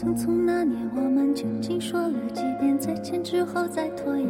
[0.00, 4.26] 匆匆那年，我们究竟说了几遍再见之后再拖延？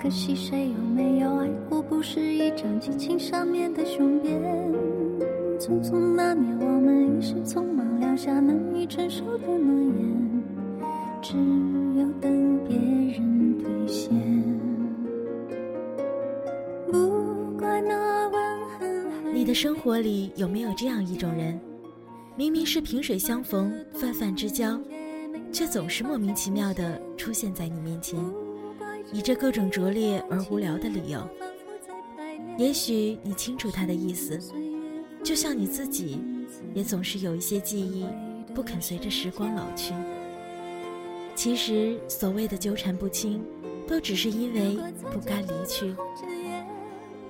[0.00, 1.82] 可惜谁又没有爱过？
[1.82, 4.40] 不是一张激情上面的雄辩。
[5.58, 10.42] 匆匆那年，我们一时匆忙撂下难以承受的诺言，
[11.20, 11.36] 只
[12.00, 14.10] 有等别人兑现。
[16.90, 18.40] 不怪那吻
[18.78, 19.34] 痕。
[19.34, 21.60] 你的生活里有没有这样一种人？
[22.36, 24.80] 明明是萍水相逢、泛泛之交，
[25.52, 28.18] 却总是莫名其妙地出现在你面前，
[29.12, 31.20] 以着各种拙劣而无聊的理由。
[32.56, 34.38] 也许你清楚他的意思，
[35.22, 36.20] 就像你自己，
[36.72, 38.06] 也总是有一些记忆
[38.54, 39.92] 不肯随着时光老去。
[41.34, 43.44] 其实所谓的纠缠不清，
[43.86, 44.78] 都只是因为
[45.12, 45.94] 不甘离去。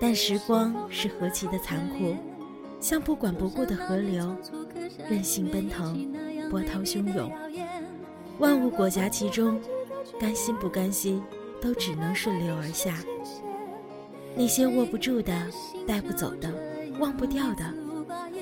[0.00, 2.16] 但时光是何其的残酷，
[2.80, 4.34] 像不管不顾的河流。
[5.08, 6.12] 任性奔腾，
[6.50, 7.30] 波涛汹涌，
[8.38, 9.60] 万物裹挟其中，
[10.20, 11.22] 甘心不甘心，
[11.62, 12.96] 都只能顺流而下。
[14.36, 15.32] 那些握不住的、
[15.86, 16.52] 带不走的、
[16.98, 17.72] 忘不掉的，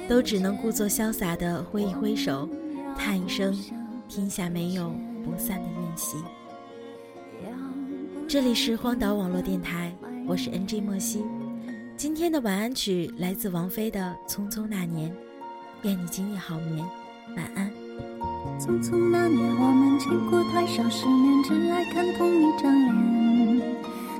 [0.08, 2.48] 都只能故作潇洒的挥一挥手，
[2.96, 3.56] 叹一声：
[4.08, 4.92] 天下没有
[5.24, 6.16] 不散的宴席。
[8.26, 9.94] 这里是荒岛网络电台，
[10.26, 11.24] 我是 NG 莫西。
[11.96, 15.10] 今天的晚安曲来自王菲的《匆匆那年》。
[15.80, 16.84] 愿你今夜好眠，
[17.34, 17.70] 晚安。
[18.60, 22.94] 匆匆那年，我们见过太少世面，只爱看同一张脸。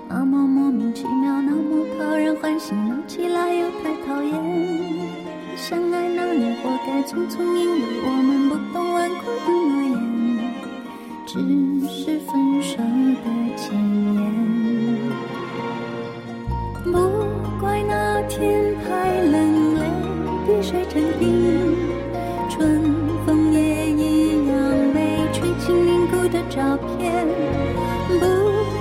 [0.08, 4.32] 那么莫名其妙，那么讨人欢喜，闹起来又太讨厌。
[5.54, 10.00] 相爱那年，活该匆匆，因为我们不懂顽固的诺言，
[11.26, 11.34] 只
[11.86, 12.82] 是分手
[20.62, 21.76] 水成冰。
[22.48, 22.82] 春
[23.26, 24.54] 风也一样
[24.94, 24.98] 被
[25.32, 27.26] 吹进凝固的照片，
[28.08, 28.20] 不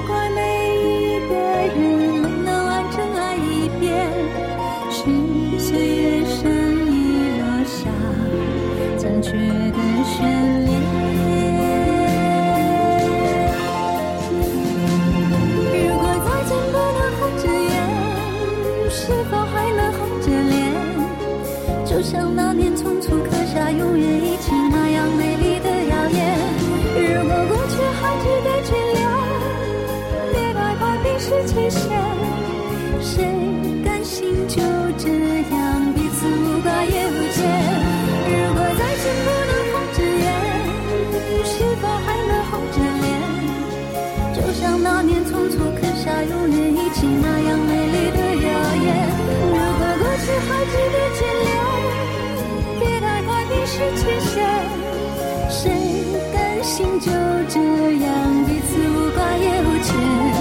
[0.08, 0.40] 怪每
[0.80, 1.76] 一个人
[2.22, 4.08] 没能完整爱一遍，
[4.90, 5.04] 是
[5.60, 6.50] 岁月善
[6.88, 6.94] 意
[7.42, 7.90] 落下
[8.98, 10.16] 残缺的悬
[22.16, 26.18] 像那年匆促刻下永远一起那样美丽的谣言。
[26.96, 29.04] 如果过去还值得眷恋，
[30.32, 31.82] 别太快冰释前嫌。
[33.02, 33.12] 谁
[33.84, 34.56] 甘心就
[34.98, 35.10] 这
[35.52, 35.60] 样
[35.94, 37.38] 彼此无挂也无牵？
[38.32, 40.26] 如果再见不能红着眼，
[41.44, 43.06] 是否还能红着脸？
[44.36, 47.85] 就像那年匆促刻下永远一起那样美
[53.76, 54.42] 去牵线
[55.50, 55.70] 谁
[56.32, 57.12] 甘心就
[57.50, 57.60] 这
[58.06, 60.35] 样彼此无挂也无牵？